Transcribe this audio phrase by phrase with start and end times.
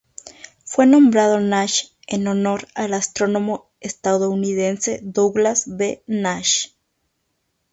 [0.65, 6.01] Fue nombrado Nash en honor al astrónomo estadounidense Douglas B.
[6.07, 6.69] Nash.